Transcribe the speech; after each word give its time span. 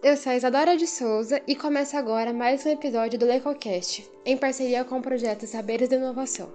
Eu 0.00 0.16
sou 0.16 0.30
a 0.30 0.36
Isadora 0.36 0.76
de 0.76 0.86
Souza 0.86 1.42
e 1.44 1.56
começa 1.56 1.98
agora 1.98 2.32
mais 2.32 2.64
um 2.64 2.68
episódio 2.68 3.18
do 3.18 3.26
LecoCast, 3.26 4.08
em 4.24 4.36
parceria 4.36 4.84
com 4.84 4.98
o 4.98 5.02
projeto 5.02 5.44
Saberes 5.44 5.88
de 5.88 5.96
Inovação. 5.96 6.48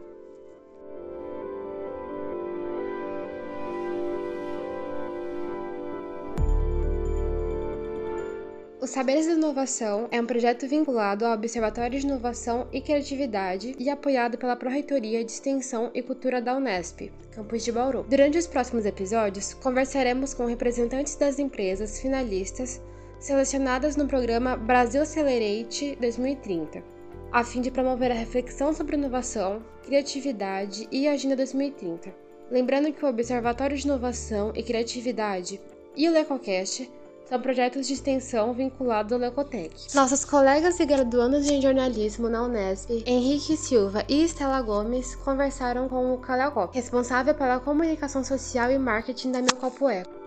O 8.79 8.87
Saberes 8.87 9.25
de 9.25 9.33
Inovação 9.33 10.07
é 10.09 10.21
um 10.21 10.25
projeto 10.25 10.65
vinculado 10.65 11.25
ao 11.25 11.33
Observatório 11.33 11.99
de 11.99 12.07
Inovação 12.07 12.69
e 12.71 12.79
Criatividade 12.79 13.75
e 13.77 13.89
apoiado 13.89 14.37
pela 14.37 14.55
Pró-Reitoria 14.55 15.21
de 15.21 15.31
Extensão 15.33 15.91
e 15.93 16.01
Cultura 16.01 16.41
da 16.41 16.55
Unesp, 16.55 17.11
campus 17.31 17.65
de 17.65 17.73
Bauru. 17.73 18.05
Durante 18.07 18.37
os 18.37 18.47
próximos 18.47 18.85
episódios, 18.85 19.53
conversaremos 19.53 20.33
com 20.33 20.45
representantes 20.45 21.17
das 21.17 21.39
empresas 21.39 21.99
finalistas 21.99 22.79
selecionadas 23.23 23.95
no 23.95 24.05
programa 24.05 24.57
Brasil 24.57 25.01
Accelerate 25.01 25.97
2030, 26.01 26.83
a 27.31 27.41
fim 27.41 27.61
de 27.61 27.71
promover 27.71 28.11
a 28.11 28.15
reflexão 28.15 28.73
sobre 28.73 28.97
inovação, 28.97 29.63
criatividade 29.85 30.89
e 30.91 31.07
Agenda 31.07 31.33
2030. 31.37 32.13
Lembrando 32.51 32.91
que 32.91 33.03
o 33.03 33.07
Observatório 33.07 33.77
de 33.77 33.85
Inovação 33.85 34.51
e 34.53 34.61
Criatividade 34.61 35.61
e 35.95 36.09
o 36.09 36.11
LecoCast 36.11 36.91
são 37.23 37.39
projetos 37.39 37.87
de 37.87 37.93
extensão 37.93 38.51
vinculados 38.51 39.13
ao 39.13 39.19
Lecotec. 39.19 39.95
Nossos 39.95 40.25
colegas 40.25 40.77
e 40.81 40.85
graduandos 40.85 41.49
em 41.49 41.61
jornalismo 41.61 42.27
na 42.27 42.43
Unesp, 42.43 42.89
Henrique 43.05 43.55
Silva 43.55 44.03
e 44.09 44.25
Estela 44.25 44.61
Gomes, 44.61 45.15
conversaram 45.15 45.87
com 45.87 46.13
o 46.13 46.17
Kalel 46.17 46.69
responsável 46.73 47.33
pela 47.33 47.61
comunicação 47.61 48.21
social 48.21 48.69
e 48.69 48.77
marketing 48.77 49.31
da 49.31 49.39
Meu 49.39 49.55
Copo 49.55 49.87
Eco. 49.87 50.22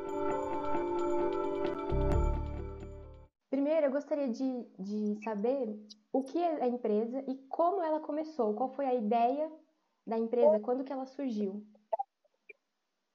Primeiro, 3.87 3.89
eu 3.89 3.91
gostaria 3.93 4.29
de, 4.29 4.65
de 4.79 5.23
saber 5.23 5.79
o 6.13 6.23
que 6.23 6.39
é 6.39 6.63
a 6.63 6.67
empresa 6.67 7.25
e 7.29 7.37
como 7.49 7.83
ela 7.83 8.01
começou, 8.01 8.55
qual 8.55 8.69
foi 8.75 8.87
a 8.87 8.95
ideia 8.95 9.51
da 10.07 10.19
empresa, 10.19 10.59
quando 10.61 10.85
que 10.85 10.93
ela 10.93 11.07
surgiu. 11.07 11.65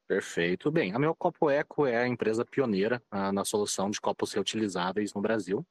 Perfeito. 0.07 0.71
Bem, 0.71 0.93
a 0.93 0.99
meu 0.99 1.15
Copo 1.15 1.49
Eco 1.49 1.85
é 1.85 1.97
a 1.97 2.07
empresa 2.07 2.45
pioneira 2.45 3.01
ah, 3.09 3.31
na 3.31 3.45
solução 3.45 3.89
de 3.89 3.99
copos 3.99 4.33
reutilizáveis 4.33 5.13
no 5.13 5.21
Brasil. 5.21 5.65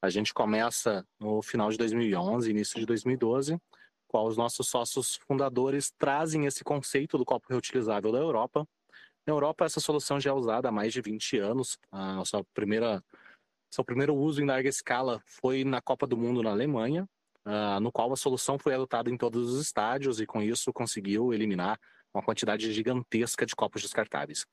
A 0.00 0.08
gente 0.08 0.32
começa 0.32 1.06
no 1.18 1.42
final 1.42 1.70
de 1.70 1.78
2011, 1.78 2.50
início 2.50 2.78
de 2.78 2.86
2012, 2.86 3.60
qual 4.08 4.26
os 4.26 4.36
nossos 4.36 4.68
sócios 4.68 5.16
fundadores 5.26 5.92
trazem 5.98 6.46
esse 6.46 6.64
conceito 6.64 7.18
do 7.18 7.24
copo 7.24 7.46
reutilizável 7.48 8.12
da 8.12 8.18
Europa. 8.18 8.66
Na 9.26 9.32
Europa, 9.32 9.64
essa 9.64 9.80
solução 9.80 10.20
já 10.20 10.30
é 10.30 10.34
usada 10.34 10.68
há 10.68 10.72
mais 10.72 10.92
de 10.92 11.00
20 11.00 11.38
anos. 11.38 11.78
A 11.90 12.14
nossa 12.14 12.44
primeira, 12.54 13.02
seu 13.72 13.82
primeiro 13.82 14.14
uso 14.14 14.42
em 14.42 14.46
larga 14.46 14.68
escala 14.68 15.22
foi 15.24 15.64
na 15.64 15.80
Copa 15.80 16.06
do 16.06 16.16
Mundo 16.16 16.42
na 16.42 16.50
Alemanha, 16.50 17.08
ah, 17.44 17.80
no 17.80 17.90
qual 17.90 18.12
a 18.12 18.16
solução 18.16 18.58
foi 18.58 18.74
adotada 18.74 19.10
em 19.10 19.16
todos 19.16 19.54
os 19.54 19.62
estádios 19.62 20.20
e, 20.20 20.26
com 20.26 20.42
isso, 20.42 20.72
conseguiu 20.72 21.32
eliminar 21.32 21.80
uma 22.12 22.22
quantidade 22.22 22.70
gigantesca 22.70 23.46
de 23.46 23.56
copos 23.56 23.80
descartáveis. 23.80 24.44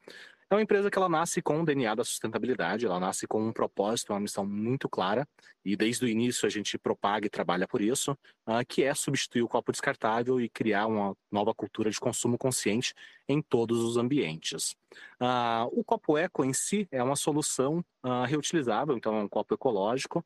É 0.52 0.55
uma 0.55 0.64
empresa 0.64 0.89
que 0.89 0.97
ela 0.97 1.08
nasce 1.08 1.44
com 1.44 1.61
o 1.61 1.66
DNA 1.66 1.94
da 1.94 2.03
sustentabilidade, 2.03 2.83
ela 2.83 3.00
nasce 3.00 3.28
com 3.28 3.39
um 3.39 3.53
propósito, 3.53 4.14
uma 4.14 4.19
missão 4.19 4.44
muito 4.47 4.89
clara, 4.89 5.28
e 5.64 5.75
desde 5.75 6.03
o 6.03 6.08
início 6.08 6.47
a 6.47 6.50
gente 6.50 6.75
propaga 6.75 7.28
e 7.28 7.30
trabalha 7.30 7.67
por 7.67 7.81
isso, 7.81 8.14
uh, 8.47 8.66
que 8.67 8.83
é 8.83 8.92
substituir 8.95 9.44
o 9.44 9.47
copo 9.47 9.72
descartável 9.72 10.42
e 10.42 10.50
criar 10.50 10.88
uma 10.88 11.16
nova 11.31 11.53
cultura 11.53 11.92
de 11.92 12.00
consumo 12.00 12.36
consciente 12.36 12.95
em 13.27 13.44
todos 13.44 13.83
os 13.83 13.95
ambientes. 13.95 14.75
Uh, 15.22 15.70
o 15.72 15.83
copo 15.83 16.17
eco 16.17 16.44
em 16.44 16.52
si 16.52 16.88
é 16.92 17.03
uma 17.03 17.16
solução 17.16 17.86
uh, 18.03 18.23
reutilizável, 18.25 18.98
então 18.98 19.16
é 19.17 19.21
um 19.21 19.30
copo 19.30 19.54
ecológico, 19.54 20.26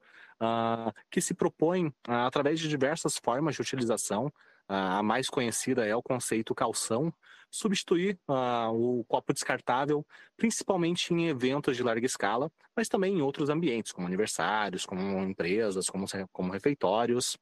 que 1.10 1.22
se 1.22 1.34
propõe, 1.34 1.94
através 2.06 2.60
de 2.60 2.68
diversas 2.68 3.18
formas 3.18 3.56
de 3.56 3.62
utilização, 3.62 4.30
a 4.68 5.04
mais 5.04 5.30
conhecida 5.30 5.86
é 5.86 5.96
o 5.96 6.02
conceito 6.02 6.56
calção, 6.56 7.14
substituir 7.54 8.20
uh, 8.28 8.72
o 8.72 9.04
copo 9.06 9.32
descartável, 9.32 10.06
principalmente 10.36 11.14
em 11.14 11.28
eventos 11.28 11.78
de 11.78 11.84
larga 11.84 12.06
escala, 12.06 12.52
mas 12.76 12.90
também 12.90 13.16
em 13.16 13.22
outros 13.22 13.50
ambientes, 13.50 13.92
como 13.92 14.08
aniversários, 14.08 14.86
como 14.86 15.20
empresas, 15.20 15.88
como, 15.88 16.06
como 16.32 16.52
refeitórios. 16.52 17.38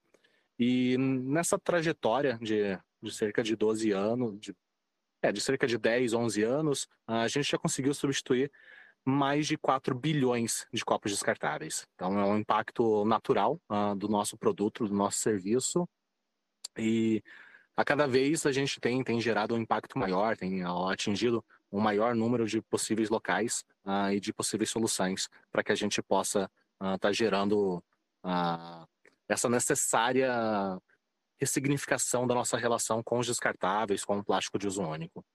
E 0.59 0.97
nessa 0.97 1.57
trajetória 1.57 2.37
de, 2.41 2.77
de 3.01 3.13
cerca 3.13 3.41
de 3.41 3.55
12 3.55 3.91
anos, 3.91 4.37
de, 4.39 4.53
é, 5.21 5.31
de 5.31 5.39
cerca 5.39 5.65
de 5.65 5.77
10, 5.77 6.13
11 6.13 6.43
anos, 6.43 6.87
a 7.07 7.27
gente 7.29 7.49
já 7.49 7.57
conseguiu 7.57 7.93
substituir 7.93 8.51
mais 9.05 9.47
de 9.47 9.57
4 9.57 9.95
bilhões 9.95 10.67
de 10.73 10.83
copos 10.83 11.11
descartáveis. 11.11 11.87
Então 11.95 12.19
é 12.19 12.25
um 12.25 12.37
impacto 12.37 13.05
natural 13.05 13.59
uh, 13.69 13.95
do 13.95 14.07
nosso 14.07 14.37
produto, 14.37 14.87
do 14.87 14.93
nosso 14.93 15.19
serviço, 15.19 15.87
e 16.77 17.23
a 17.75 17.83
cada 17.83 18.07
vez 18.07 18.45
a 18.45 18.51
gente 18.51 18.79
tem, 18.79 19.03
tem 19.03 19.19
gerado 19.19 19.55
um 19.55 19.57
impacto 19.57 19.97
maior, 19.97 20.37
tem 20.37 20.63
atingido 20.63 21.43
um 21.71 21.79
maior 21.79 22.13
número 22.13 22.45
de 22.45 22.61
possíveis 22.61 23.09
locais 23.09 23.63
uh, 23.85 24.11
e 24.11 24.19
de 24.19 24.33
possíveis 24.33 24.69
soluções 24.69 25.29
para 25.51 25.63
que 25.63 25.71
a 25.71 25.75
gente 25.75 26.01
possa 26.01 26.51
estar 26.73 26.95
uh, 26.95 26.99
tá 26.99 27.11
gerando 27.11 27.83
uh, 28.23 28.87
essa 29.27 29.49
necessária 29.49 30.29
ressignificação 31.39 32.27
da 32.27 32.35
nossa 32.35 32.57
relação 32.57 33.01
com 33.01 33.17
os 33.17 33.25
descartáveis, 33.25 34.05
com 34.05 34.19
o 34.19 34.23
plástico 34.23 34.59
de 34.59 34.67
uso 34.67 34.83
único. 34.83 35.25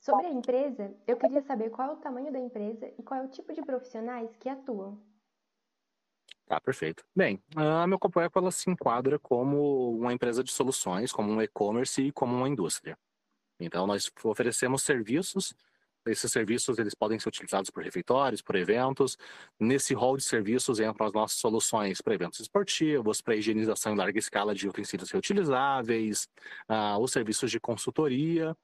Sobre 0.00 0.26
a 0.26 0.30
empresa, 0.30 0.94
eu 1.06 1.16
queria 1.16 1.42
saber 1.42 1.70
qual 1.70 1.90
é 1.90 1.92
o 1.92 1.96
tamanho 1.96 2.32
da 2.32 2.38
empresa 2.38 2.90
e 2.98 3.02
qual 3.02 3.20
é 3.20 3.24
o 3.24 3.28
tipo 3.28 3.52
de 3.52 3.62
profissionais 3.62 4.34
que 4.36 4.48
atuam. 4.48 4.98
Tá, 6.46 6.60
perfeito. 6.60 7.04
Bem, 7.16 7.42
a 7.56 7.86
meu 7.86 7.98
Eco 8.22 8.38
ela 8.38 8.50
se 8.50 8.70
enquadra 8.70 9.18
como 9.18 9.96
uma 9.98 10.12
empresa 10.12 10.44
de 10.44 10.52
soluções, 10.52 11.10
como 11.10 11.32
um 11.32 11.40
e-commerce 11.40 12.02
e 12.02 12.12
como 12.12 12.36
uma 12.36 12.48
indústria. 12.48 12.98
Então, 13.58 13.86
nós 13.86 14.10
oferecemos 14.22 14.82
serviços. 14.82 15.54
Esses 16.06 16.30
serviços 16.30 16.78
eles 16.78 16.94
podem 16.94 17.18
ser 17.18 17.30
utilizados 17.30 17.70
por 17.70 17.82
refeitórios, 17.82 18.42
por 18.42 18.56
eventos. 18.56 19.16
Nesse 19.58 19.94
hall 19.94 20.18
de 20.18 20.22
serviços 20.22 20.78
entram 20.78 21.06
as 21.06 21.14
nossas 21.14 21.38
soluções 21.38 22.02
para 22.02 22.14
eventos 22.14 22.40
esportivos, 22.40 23.22
para 23.22 23.36
higienização 23.36 23.94
em 23.94 23.96
larga 23.96 24.18
escala 24.18 24.54
de 24.54 24.68
utensílios 24.68 25.10
reutilizáveis, 25.10 26.28
uh, 26.68 26.98
os 27.00 27.10
serviços 27.10 27.50
de 27.50 27.58
consultoria 27.58 28.54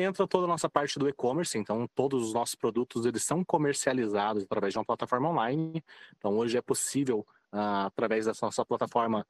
entra 0.00 0.26
toda 0.26 0.44
a 0.44 0.48
nossa 0.48 0.68
parte 0.68 0.98
do 0.98 1.08
e-commerce, 1.08 1.56
então 1.58 1.88
todos 1.94 2.26
os 2.26 2.32
nossos 2.32 2.54
produtos 2.54 3.06
eles 3.06 3.24
são 3.24 3.44
comercializados 3.44 4.44
através 4.44 4.72
de 4.72 4.78
uma 4.78 4.84
plataforma 4.84 5.28
online. 5.28 5.82
Então 6.16 6.36
hoje 6.36 6.56
é 6.56 6.62
possível, 6.62 7.26
uh, 7.52 7.86
através 7.86 8.26
dessa 8.26 8.46
nossa 8.46 8.64
plataforma, 8.64 9.26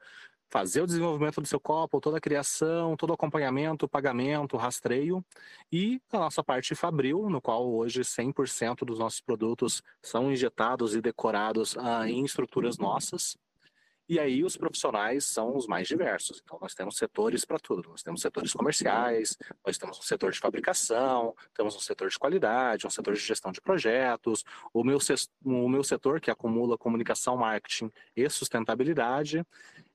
fazer 0.50 0.80
o 0.82 0.86
desenvolvimento 0.86 1.40
do 1.40 1.46
seu 1.46 1.60
copo, 1.60 2.00
toda 2.00 2.18
a 2.18 2.20
criação, 2.20 2.96
todo 2.96 3.10
o 3.10 3.12
acompanhamento, 3.14 3.88
pagamento, 3.88 4.56
rastreio 4.56 5.24
e 5.70 6.00
a 6.10 6.18
nossa 6.18 6.42
parte 6.42 6.74
Fabril, 6.74 7.28
no 7.28 7.40
qual 7.40 7.70
hoje 7.70 8.00
100% 8.00 8.84
dos 8.84 8.98
nossos 8.98 9.20
produtos 9.20 9.82
são 10.02 10.32
injetados 10.32 10.94
e 10.94 11.00
decorados 11.00 11.74
uh, 11.74 12.04
em 12.06 12.24
estruturas 12.24 12.78
nossas. 12.78 13.36
E 14.08 14.18
aí 14.18 14.42
os 14.42 14.56
profissionais 14.56 15.26
são 15.26 15.54
os 15.54 15.66
mais 15.66 15.86
diversos. 15.86 16.40
Então 16.42 16.58
nós 16.60 16.74
temos 16.74 16.96
setores 16.96 17.44
para 17.44 17.58
tudo. 17.58 17.90
Nós 17.90 18.02
temos 18.02 18.22
setores 18.22 18.52
comerciais, 18.52 19.36
nós 19.64 19.76
temos 19.76 19.98
um 19.98 20.02
setor 20.02 20.32
de 20.32 20.38
fabricação, 20.38 21.34
temos 21.54 21.76
um 21.76 21.80
setor 21.80 22.08
de 22.08 22.18
qualidade, 22.18 22.86
um 22.86 22.90
setor 22.90 23.12
de 23.12 23.20
gestão 23.20 23.52
de 23.52 23.60
projetos, 23.60 24.44
o 24.72 24.82
meu, 24.82 24.98
o 25.44 25.68
meu 25.68 25.84
setor 25.84 26.20
que 26.20 26.30
acumula 26.30 26.78
comunicação, 26.78 27.36
marketing 27.36 27.90
e 28.16 28.28
sustentabilidade. 28.30 29.44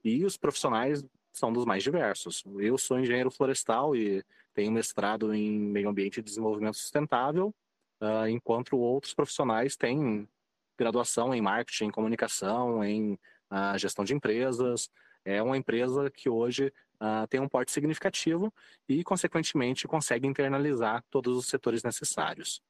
E 0.04 0.24
os 0.24 0.38
profissionais 0.38 1.04
são 1.32 1.52
dos 1.52 1.66
mais 1.66 1.82
diversos. 1.82 2.44
Eu 2.60 2.78
sou 2.78 3.00
engenheiro 3.00 3.32
florestal 3.32 3.96
e 3.96 4.24
tenho 4.54 4.72
mestrado 4.72 5.34
em 5.34 5.60
meio 5.60 5.90
ambiente 5.90 6.20
e 6.20 6.24
desenvolvimento 6.24 6.78
sustentável, 6.78 7.54
uh, 8.00 8.28
enquanto 8.28 8.78
outros 8.78 9.16
profissionais 9.16 9.76
têm 9.76 10.30
graduação 10.78 11.34
em 11.34 11.42
marketing, 11.42 11.86
em 11.86 11.92
comunicação, 11.92 12.84
em 12.84 13.18
a 13.54 13.78
gestão 13.78 14.04
de 14.04 14.16
empresas. 14.16 14.90
É 15.24 15.42
uma 15.42 15.56
empresa 15.56 16.10
que 16.10 16.28
hoje 16.28 16.74
uh, 16.96 17.28
tem 17.30 17.40
um 17.40 17.48
porte 17.48 17.72
significativo 17.72 18.52
e, 18.90 19.04
consequentemente, 19.04 19.88
consegue 19.88 20.28
internalizar 20.28 21.04
todos 21.10 21.38
os 21.38 21.46
setores 21.46 21.84
necessários. 21.84 22.62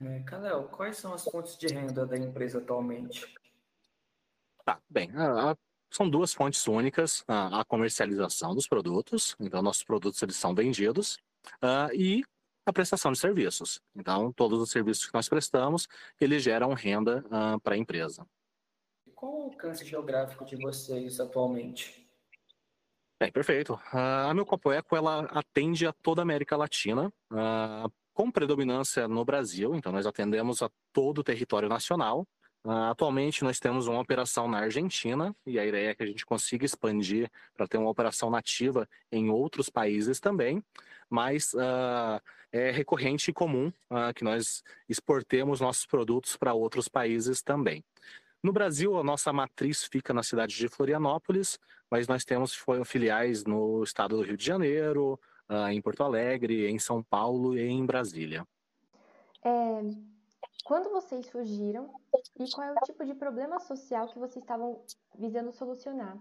É, 0.00 0.22
quais 0.72 0.96
são 0.96 1.12
as 1.12 1.24
fontes 1.24 1.56
de 1.56 1.66
renda 1.66 2.06
da 2.06 2.16
empresa 2.16 2.58
atualmente? 2.58 3.32
Tá, 4.64 4.80
bem, 4.88 5.10
uh, 5.10 5.56
são 5.90 6.08
duas 6.08 6.32
fontes 6.32 6.66
únicas, 6.66 7.20
uh, 7.20 7.60
a 7.60 7.64
comercialização 7.64 8.54
dos 8.54 8.66
produtos, 8.66 9.36
então 9.38 9.62
nossos 9.62 9.84
produtos 9.84 10.20
eles 10.22 10.36
são 10.36 10.54
vendidos, 10.54 11.18
e 11.94 12.24
a 12.64 12.72
prestação 12.72 13.12
de 13.12 13.18
serviços. 13.18 13.82
Então, 13.94 14.32
todos 14.32 14.58
os 14.58 14.70
serviços 14.70 15.06
que 15.06 15.12
nós 15.12 15.28
prestamos, 15.28 15.86
eles 16.18 16.42
geram 16.42 16.72
renda 16.72 17.22
para 17.62 17.74
a 17.74 17.78
empresa. 17.78 18.26
Qual 19.24 19.40
o 19.40 19.42
alcance 19.44 19.86
geográfico 19.86 20.44
de 20.44 20.54
vocês 20.54 21.18
atualmente? 21.18 22.06
Bem, 23.18 23.32
perfeito. 23.32 23.80
A 23.90 24.34
Meu 24.34 24.44
Copo 24.44 24.70
Eco, 24.70 24.94
ela 24.94 25.20
atende 25.30 25.86
a 25.86 25.94
toda 25.94 26.20
a 26.20 26.24
América 26.24 26.58
Latina, 26.58 27.10
com 28.12 28.30
predominância 28.30 29.08
no 29.08 29.24
Brasil, 29.24 29.74
então 29.74 29.90
nós 29.90 30.04
atendemos 30.04 30.62
a 30.62 30.70
todo 30.92 31.20
o 31.20 31.24
território 31.24 31.70
nacional, 31.70 32.26
Uh, 32.66 32.88
atualmente 32.88 33.44
nós 33.44 33.58
temos 33.58 33.88
uma 33.88 34.00
operação 34.00 34.48
na 34.48 34.60
Argentina 34.60 35.36
e 35.44 35.58
a 35.58 35.66
ideia 35.66 35.90
é 35.90 35.94
que 35.94 36.02
a 36.02 36.06
gente 36.06 36.24
consiga 36.24 36.64
expandir 36.64 37.30
para 37.54 37.68
ter 37.68 37.76
uma 37.76 37.90
operação 37.90 38.30
nativa 38.30 38.88
em 39.12 39.28
outros 39.28 39.68
países 39.68 40.18
também, 40.18 40.64
mas 41.10 41.52
uh, 41.52 42.18
é 42.50 42.70
recorrente 42.70 43.30
e 43.30 43.34
comum 43.34 43.70
uh, 43.90 44.14
que 44.14 44.24
nós 44.24 44.62
exportemos 44.88 45.60
nossos 45.60 45.84
produtos 45.84 46.38
para 46.38 46.54
outros 46.54 46.88
países 46.88 47.42
também. 47.42 47.84
No 48.44 48.52
Brasil, 48.52 48.98
a 48.98 49.02
nossa 49.02 49.32
matriz 49.32 49.84
fica 49.84 50.12
na 50.12 50.22
cidade 50.22 50.54
de 50.54 50.68
Florianópolis, 50.68 51.58
mas 51.90 52.06
nós 52.06 52.26
temos 52.26 52.54
filiais 52.84 53.42
no 53.42 53.82
estado 53.82 54.18
do 54.18 54.22
Rio 54.22 54.36
de 54.36 54.44
Janeiro, 54.44 55.18
em 55.70 55.80
Porto 55.80 56.02
Alegre, 56.02 56.68
em 56.68 56.78
São 56.78 57.02
Paulo 57.02 57.56
e 57.56 57.62
em 57.62 57.86
Brasília. 57.86 58.46
É, 59.42 59.80
quando 60.62 60.90
vocês 60.90 61.24
surgiram 61.28 61.88
e 62.38 62.44
qual 62.50 62.68
é 62.68 62.72
o 62.72 62.84
tipo 62.84 63.02
de 63.06 63.14
problema 63.14 63.58
social 63.60 64.08
que 64.08 64.18
vocês 64.18 64.44
estavam 64.44 64.84
visando 65.18 65.50
solucionar? 65.50 66.18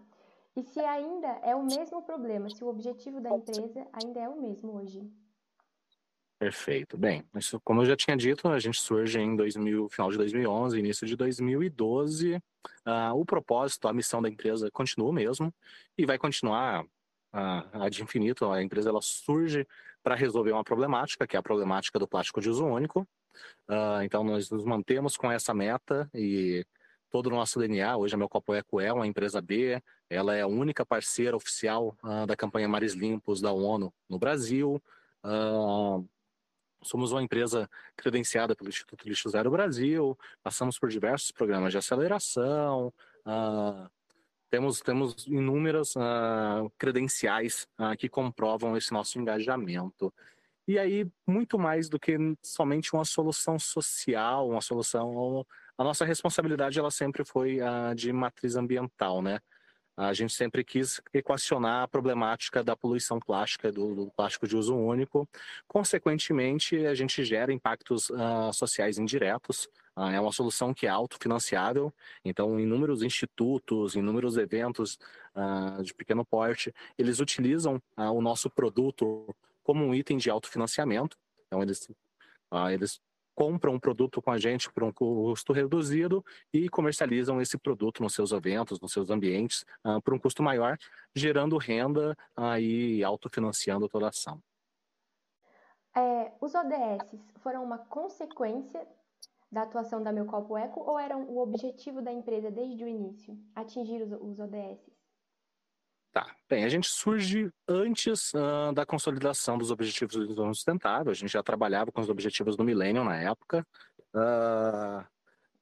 E 0.56 0.64
se 0.64 0.80
ainda 0.80 1.28
é 1.44 1.54
o 1.54 1.64
mesmo 1.66 2.04
problema, 2.04 2.50
se 2.50 2.64
o 2.64 2.70
objetivo 2.70 3.20
da 3.20 3.32
empresa 3.32 3.86
ainda 3.92 4.22
é 4.22 4.30
o 4.30 4.40
mesmo 4.40 4.78
hoje? 4.78 5.12
Perfeito. 6.44 6.98
Bem, 6.98 7.24
como 7.64 7.82
eu 7.82 7.86
já 7.86 7.96
tinha 7.96 8.18
dito, 8.18 8.50
a 8.50 8.60
gente 8.60 8.78
surge 8.82 9.18
em 9.18 9.34
2000, 9.34 9.88
final 9.88 10.12
de 10.12 10.18
2011, 10.18 10.78
início 10.78 11.08
de 11.08 11.16
2012. 11.16 12.36
Uh, 12.36 12.42
ah, 12.84 13.14
o 13.14 13.24
propósito, 13.24 13.88
a 13.88 13.94
missão 13.94 14.22
da 14.22 14.28
empresa 14.28 14.70
continua 14.70 15.08
o 15.08 15.14
mesmo 15.14 15.54
e 15.98 16.06
vai 16.06 16.18
continuar 16.18 16.84
uh, 16.84 17.90
de 17.90 18.04
infinito. 18.04 18.52
A 18.52 18.62
empresa 18.62 18.90
ela 18.90 19.02
surge 19.02 19.66
para 20.04 20.16
resolver 20.16 20.52
uma 20.52 20.66
problemática, 20.66 21.26
que 21.26 21.38
é 21.38 21.40
a 21.40 21.44
problemática 21.44 21.98
do 21.98 22.06
plástico 22.06 22.42
de 22.42 22.50
uso 22.50 22.66
único. 22.66 23.08
Uh, 23.70 24.04
então, 24.04 24.22
nós 24.22 24.50
nos 24.50 24.66
mantemos 24.66 25.16
com 25.16 25.32
essa 25.32 25.54
meta 25.54 26.10
e 26.14 26.66
todo 27.10 27.28
o 27.28 27.30
nosso 27.30 27.58
DNA, 27.58 27.96
hoje 27.96 28.16
a 28.16 28.18
Meu 28.18 28.28
Copo 28.28 28.54
Eco 28.54 28.82
é 28.82 28.92
uma 28.92 29.08
empresa 29.08 29.42
B, 29.42 29.82
ela 30.10 30.36
é 30.36 30.42
a 30.42 30.48
única 30.48 30.86
parceira 30.86 31.38
oficial 31.38 31.96
uh, 32.04 32.26
da 32.28 32.36
campanha 32.36 32.68
Mares 32.68 32.96
Limpos 32.96 33.40
da 33.40 33.54
ONU 33.54 33.94
no 34.10 34.20
Brasil. 34.20 34.84
Uh, 35.24 36.06
somos 36.84 37.12
uma 37.12 37.24
empresa 37.24 37.70
credenciada 37.96 38.56
pelo 38.56 38.70
Instituto 38.70 39.08
Lixo 39.08 39.30
Zero 39.30 39.50
Brasil, 39.50 40.18
passamos 40.42 40.78
por 40.78 40.90
diversos 40.90 41.32
programas 41.32 41.72
de 41.72 41.78
aceleração, 41.78 42.94
uh, 43.26 43.90
temos, 44.50 44.82
temos 44.82 45.26
inúmeras 45.26 45.96
credenciais 46.78 47.68
que 47.98 48.08
comprovam 48.08 48.78
esse 48.78 48.94
nosso 48.94 49.18
engajamento. 49.18 50.14
E 50.68 50.78
aí, 50.78 51.08
muito 51.26 51.58
mais 51.58 51.90
do 51.90 52.00
que 52.00 52.16
somente 52.40 52.94
uma 52.94 53.04
solução 53.04 53.58
social, 53.58 54.48
uma 54.48 54.62
solução. 54.62 55.44
A 55.76 55.84
nossa 55.84 56.06
responsabilidade 56.06 56.78
ela 56.78 56.92
sempre 56.92 57.26
foi 57.26 57.58
de 57.96 58.14
matriz 58.14 58.56
ambiental, 58.56 59.24
né? 59.24 59.40
A 59.96 60.12
gente 60.14 60.34
sempre 60.34 60.64
quis 60.64 61.00
equacionar 61.14 61.84
a 61.84 61.88
problemática 61.88 62.64
da 62.64 62.76
poluição 62.76 63.20
plástica, 63.20 63.72
do, 63.72 63.94
do 63.94 64.12
plástico 64.12 64.48
de 64.48 64.58
uso 64.58 64.76
único. 64.76 65.30
Consequentemente, 65.68 66.86
a 66.88 66.96
gente 66.96 67.24
gera 67.24 67.54
impactos 67.54 68.10
uh, 68.10 68.52
sociais 68.52 68.98
indiretos. 68.98 69.66
Uh, 69.96 70.10
é 70.10 70.20
uma 70.20 70.32
solução 70.32 70.74
que 70.74 70.88
é 70.88 70.90
autofinanciável, 70.90 71.94
então 72.26 72.60
inúmeros 72.60 73.04
institutos, 73.04 73.96
inúmeros 73.96 74.36
eventos 74.38 74.98
uh, 75.36 75.84
de 75.84 75.94
pequeno 75.94 76.26
porte, 76.26 76.74
eles 76.98 77.20
utilizam 77.20 77.80
o 77.96 78.20
nosso 78.20 78.50
produto 78.50 79.36
como 79.62 79.86
um 79.86 79.94
item 79.94 80.18
de 80.18 80.30
autofinanciamento. 80.32 81.16
Então, 81.46 81.62
eles, 81.62 81.88
eles 82.72 83.00
compram 83.36 83.74
um 83.74 83.80
produto 83.80 84.22
com 84.22 84.32
a 84.32 84.38
gente 84.38 84.72
por 84.72 84.84
um 84.84 84.92
custo 84.92 85.54
reduzido 85.54 86.24
e 86.54 86.70
comercializam 86.70 87.42
esse 87.42 87.58
produto 87.58 88.02
nos 88.02 88.14
seus 88.14 88.32
eventos, 88.32 88.80
nos 88.80 88.92
seus 88.92 89.10
ambientes, 89.10 89.66
ah, 89.84 90.00
por 90.02 90.14
um 90.14 90.20
custo 90.20 90.44
maior, 90.44 90.78
gerando 91.16 91.58
renda 91.58 92.16
ah, 92.36 92.60
e 92.60 93.04
autofinanciando 93.04 93.88
toda 93.90 94.06
a 94.06 94.10
ação. 94.10 94.42
É, 95.96 96.32
os 96.42 96.56
ODS 96.56 97.16
foram 97.42 97.64
uma 97.64 97.78
consequência 97.78 98.86
da 99.52 99.62
atuação 99.62 100.02
da 100.02 100.12
Meu 100.12 100.26
Copo 100.26 100.58
Eco 100.58 100.80
ou 100.80 100.98
eram 100.98 101.26
o 101.26 101.40
objetivo 101.40 102.02
da 102.02 102.12
empresa 102.12 102.50
desde 102.50 102.84
o 102.84 102.88
início, 102.88 103.38
atingir 103.56 104.02
os, 104.02 104.12
os 104.12 104.40
ODS? 104.40 104.93
Tá, 106.14 106.28
bem, 106.48 106.64
a 106.64 106.70
gente 106.70 106.88
surge 106.88 107.52
antes 107.68 108.32
uh, 108.36 108.72
da 108.72 108.86
consolidação 108.86 109.58
dos 109.58 109.72
Objetivos 109.72 110.14
do 110.14 110.22
Desenvolvimento 110.22 110.58
Sustentável, 110.58 111.12
a 111.12 111.16
gente 111.16 111.32
já 111.32 111.42
trabalhava 111.42 111.92
com 111.92 112.02
os 112.02 112.08
Objetivos 112.08 112.56
do 112.56 112.64
Milênio 112.64 113.04
na 113.04 113.18
época, 113.18 113.66
uh, 114.14 115.04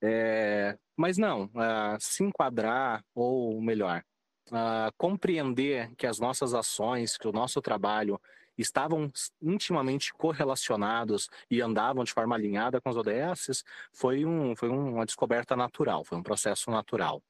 é, 0.01 0.77
mas 0.97 1.17
não, 1.17 1.45
uh, 1.45 1.97
se 2.01 2.21
enquadrar, 2.25 3.01
ou 3.15 3.61
melhor, 3.61 4.03
compreender 4.97 5.95
que 5.95 6.05
as 6.05 6.19
nossas 6.19 6.53
ações, 6.53 7.17
que 7.17 7.29
o 7.29 7.31
nosso 7.31 7.61
trabalho 7.61 8.19
estavam 8.57 9.09
intimamente 9.41 10.11
correlacionados 10.13 11.29
e 11.49 11.61
andavam 11.61 12.03
de 12.03 12.11
forma 12.11 12.35
alinhada 12.35 12.81
com 12.81 12.89
os 12.89 12.97
ODS, 12.97 13.63
foi, 13.93 14.25
um, 14.25 14.53
foi 14.53 14.67
uma 14.67 15.05
descoberta 15.05 15.55
natural, 15.55 16.03
foi 16.03 16.17
um 16.17 16.23
processo 16.23 16.69
natural. 16.69 17.23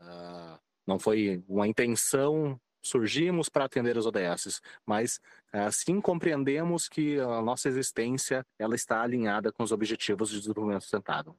Uh, 0.00 0.65
não 0.86 0.98
foi 0.98 1.42
uma 1.48 1.66
intenção, 1.66 2.60
surgimos 2.82 3.48
para 3.48 3.64
atender 3.64 3.96
os 3.96 4.06
ODS, 4.06 4.60
mas 4.84 5.20
assim 5.52 6.00
compreendemos 6.00 6.88
que 6.88 7.18
a 7.18 7.42
nossa 7.42 7.68
existência 7.68 8.46
ela 8.58 8.74
está 8.74 9.02
alinhada 9.02 9.50
com 9.50 9.62
os 9.62 9.72
objetivos 9.72 10.30
de 10.30 10.38
desenvolvimento 10.38 10.82
sustentável. 10.82 11.36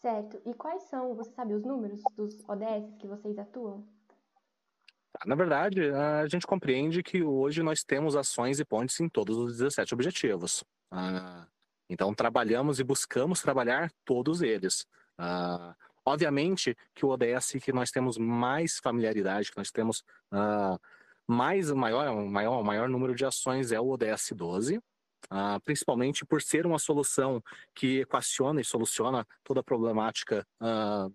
Certo. 0.00 0.40
E 0.46 0.54
quais 0.54 0.82
são, 0.84 1.14
você 1.14 1.30
sabe, 1.32 1.54
os 1.54 1.62
números 1.62 2.00
dos 2.16 2.34
ODS 2.48 2.96
que 2.98 3.06
vocês 3.06 3.38
atuam? 3.38 3.86
Tá, 5.12 5.20
na 5.26 5.34
verdade, 5.34 5.90
a 5.90 6.26
gente 6.26 6.46
compreende 6.46 7.02
que 7.02 7.22
hoje 7.22 7.62
nós 7.62 7.82
temos 7.84 8.16
ações 8.16 8.60
e 8.60 8.64
pontes 8.64 8.98
em 9.00 9.08
todos 9.08 9.36
os 9.36 9.58
17 9.58 9.92
objetivos. 9.92 10.64
Ah, 10.90 11.46
então, 11.88 12.14
trabalhamos 12.14 12.80
e 12.80 12.84
buscamos 12.84 13.42
trabalhar 13.42 13.90
todos 14.04 14.40
eles. 14.40 14.86
Ah, 16.04 16.12
Obviamente 16.12 16.76
que 16.94 17.04
o 17.04 17.10
ODS 17.10 17.52
que 17.62 17.72
nós 17.72 17.90
temos 17.90 18.18
mais 18.18 18.78
familiaridade, 18.78 19.50
que 19.50 19.58
nós 19.58 19.70
temos 19.70 20.00
uh, 20.32 20.78
mais 21.26 21.70
maior, 21.70 22.14
maior, 22.26 22.62
maior 22.62 22.88
número 22.88 23.14
de 23.14 23.24
ações 23.24 23.72
é 23.72 23.80
o 23.80 23.88
ODS 23.88 24.32
12, 24.34 24.78
uh, 24.78 24.82
principalmente 25.64 26.24
por 26.24 26.42
ser 26.42 26.66
uma 26.66 26.78
solução 26.78 27.42
que 27.74 28.00
equaciona 28.00 28.60
e 28.60 28.64
soluciona 28.64 29.26
toda 29.44 29.60
a 29.60 29.62
problemática 29.64 30.46
uh, 30.60 31.14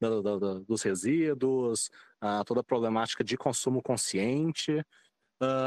do, 0.00 0.22
do, 0.22 0.40
do, 0.40 0.60
dos 0.64 0.82
resíduos, 0.82 1.88
toda 2.44 2.60
a 2.60 2.64
problemática 2.64 3.22
de 3.22 3.36
consumo 3.36 3.80
consciente. 3.80 4.84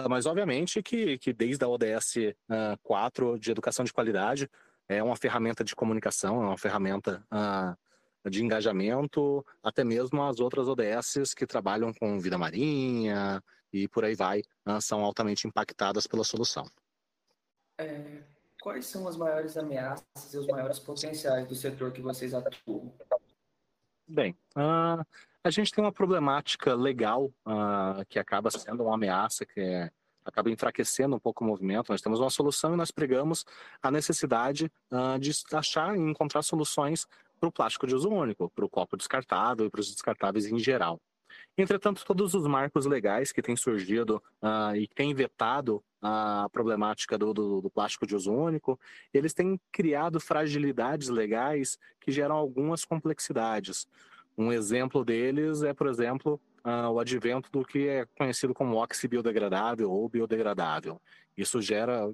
mas 0.09 0.25
obviamente 0.25 0.83
que, 0.83 1.17
que 1.17 1.31
desde 1.31 1.63
a 1.63 1.69
ODS 1.69 2.15
4 2.83 3.39
de 3.39 3.51
educação 3.51 3.85
de 3.85 3.93
qualidade 3.93 4.49
é 4.89 5.01
uma 5.01 5.15
ferramenta 5.15 5.63
de 5.63 5.73
comunicação, 5.73 6.43
é 6.43 6.47
uma 6.47 6.57
ferramenta 6.57 7.25
de 8.29 8.43
engajamento, 8.43 9.45
até 9.63 9.83
mesmo 9.83 10.23
as 10.23 10.39
outras 10.39 10.67
ODSs 10.67 11.33
que 11.35 11.45
trabalham 11.45 11.93
com 11.93 12.19
vida 12.19 12.37
marinha 12.37 13.41
e 13.71 13.87
por 13.87 14.05
aí 14.05 14.15
vai, 14.15 14.41
né, 14.65 14.79
são 14.81 15.03
altamente 15.03 15.47
impactadas 15.47 16.07
pela 16.07 16.23
solução. 16.23 16.65
É, 17.77 18.23
quais 18.61 18.85
são 18.85 19.07
as 19.07 19.17
maiores 19.17 19.57
ameaças 19.57 20.33
e 20.33 20.37
os 20.37 20.47
maiores 20.47 20.79
potenciais 20.79 21.47
do 21.47 21.55
setor 21.55 21.91
que 21.91 22.01
vocês 22.01 22.33
atuam? 22.33 22.93
Bem, 24.07 24.37
uh, 24.55 25.03
a 25.43 25.49
gente 25.49 25.71
tem 25.71 25.83
uma 25.83 25.91
problemática 25.91 26.73
legal 26.73 27.25
uh, 27.45 28.05
que 28.07 28.17
acaba 28.17 28.49
sendo 28.51 28.83
uma 28.83 28.95
ameaça, 28.95 29.45
que 29.45 29.59
é, 29.59 29.91
acaba 30.23 30.49
enfraquecendo 30.49 31.15
um 31.15 31.19
pouco 31.19 31.43
o 31.43 31.47
movimento. 31.47 31.91
Nós 31.91 32.01
temos 32.01 32.19
uma 32.19 32.29
solução 32.29 32.73
e 32.73 32.77
nós 32.77 32.91
pregamos 32.91 33.45
a 33.81 33.91
necessidade 33.91 34.71
uh, 34.91 35.19
de 35.19 35.31
achar 35.53 35.95
e 35.95 35.99
encontrar 35.99 36.41
soluções 36.43 37.07
para 37.39 37.49
o 37.49 37.51
plástico 37.51 37.87
de 37.87 37.95
uso 37.95 38.09
único, 38.09 38.49
para 38.49 38.65
o 38.65 38.69
copo 38.69 38.97
descartável 38.97 39.65
e 39.65 39.69
para 39.69 39.81
os 39.81 39.91
descartáveis 39.91 40.45
em 40.45 40.59
geral. 40.59 40.99
Entretanto, 41.57 42.03
todos 42.05 42.33
os 42.33 42.47
marcos 42.47 42.85
legais 42.85 43.31
que 43.31 43.41
têm 43.41 43.55
surgido 43.55 44.21
uh, 44.41 44.75
e 44.75 44.87
que 44.87 44.95
têm 44.95 45.13
vetado 45.13 45.83
a 46.01 46.47
problemática 46.51 47.17
do, 47.17 47.33
do, 47.33 47.61
do, 47.61 47.69
plástico 47.69 48.05
de 48.05 48.15
uso 48.15 48.31
único, 48.31 48.79
eles 49.13 49.33
têm 49.33 49.59
criado 49.71 50.19
fragilidades 50.19 51.09
legais 51.09 51.77
que 51.99 52.11
geram 52.11 52.35
algumas 52.35 52.85
complexidades. 52.85 53.87
Um 54.37 54.51
exemplo 54.51 55.03
deles 55.03 55.63
é, 55.63 55.73
por 55.73 55.87
exemplo, 55.87 56.39
uh, 56.65 56.89
o 56.89 56.99
advento 56.99 57.49
do 57.51 57.63
que 57.63 57.87
é 57.87 58.05
conhecido 58.17 58.53
como 58.53 58.75
óxido 58.75 59.11
biodegradável 59.11 59.91
ou 59.91 60.09
biodegradável. 60.09 60.99
Isso 61.37 61.61
gera 61.61 62.11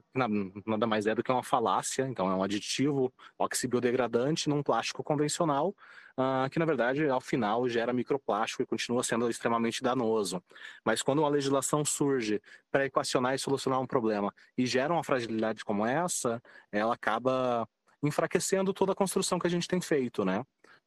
nada 0.66 0.88
mais 0.88 1.06
é 1.06 1.16
do 1.16 1.24
que 1.24 1.32
uma 1.32 1.44
falácia, 1.44 2.08
então 2.08 2.30
é 2.30 2.36
um 2.36 2.44
aditivo 2.44 3.14
oxibiodegradante 3.38 4.50
num 4.50 4.64
plástico 4.64 5.04
convencional, 5.04 5.76
uh, 6.18 6.50
que 6.50 6.58
na 6.58 6.66
verdade 6.66 7.08
ao 7.08 7.22
final 7.22 7.70
gera 7.70 7.94
microplástico 7.94 8.64
e 8.64 8.66
continua 8.66 9.04
sendo 9.04 9.30
extremamente 9.30 9.82
danoso. 9.82 10.44
Mas 10.84 11.02
quando 11.02 11.20
uma 11.20 11.30
legislação 11.30 11.86
surge 11.86 12.42
para 12.72 12.86
equacionar 12.86 13.36
e 13.36 13.40
solucionar 13.40 13.80
um 13.80 13.88
problema 13.88 14.34
e 14.58 14.66
gera 14.66 14.92
uma 14.92 15.04
fragilidade 15.04 15.64
como 15.64 15.86
essa, 15.86 16.42
ela 16.72 16.96
acaba 16.96 17.68
enfraquecendo 18.04 18.74
toda 18.74 18.94
a 18.94 18.96
construção 18.96 19.38
que 19.38 19.46
a 19.46 19.50
gente 19.50 19.68
tem 19.68 19.80
feito, 19.80 20.26
né? 20.26 20.44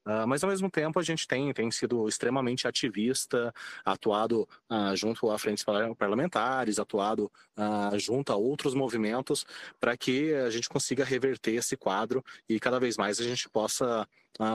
Uh, 0.06 0.26
mas 0.26 0.44
ao 0.44 0.50
mesmo 0.50 0.70
tempo 0.70 0.98
a 0.98 1.02
gente 1.02 1.26
tem, 1.26 1.52
tem 1.52 1.70
sido 1.70 2.06
extremamente 2.06 2.68
ativista, 2.68 3.52
atuado 3.84 4.46
uh, 4.70 4.94
junto 4.94 5.30
a 5.30 5.38
frentes 5.38 5.64
parlamentares, 5.96 6.78
atuado 6.78 7.32
uh, 7.56 7.98
junto 7.98 8.32
a 8.32 8.36
outros 8.36 8.74
movimentos 8.74 9.46
para 9.80 9.96
que 9.96 10.34
a 10.34 10.50
gente 10.50 10.68
consiga 10.68 11.04
reverter 11.04 11.54
esse 11.54 11.76
quadro 11.76 12.22
e 12.48 12.60
cada 12.60 12.78
vez 12.78 12.96
mais 12.96 13.18
a 13.18 13.24
gente 13.24 13.48
possa 13.48 14.06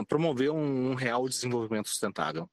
promover 0.06 0.50
um, 0.50 0.90
um 0.90 0.94
real 0.94 1.26
desenvolvimento 1.26 1.88
sustentável. 1.88 2.48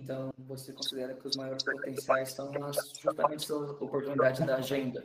Então, 0.00 0.34
você 0.36 0.72
considera 0.72 1.14
que 1.14 1.28
os 1.28 1.36
maiores 1.36 1.62
potenciais 1.62 2.30
estão 2.30 2.50
nas, 2.50 2.76
justamente 3.00 3.48
nas 3.48 3.70
oportunidades 3.80 4.44
da 4.44 4.56
agenda? 4.56 5.04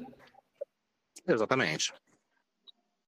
Exatamente. 1.27 1.93